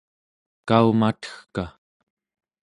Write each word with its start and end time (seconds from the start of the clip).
kaumategka 0.67 1.65